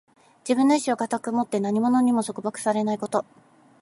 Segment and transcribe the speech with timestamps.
[0.39, 3.23] 自分の意志を固く守って、何者にも束縛されないこと。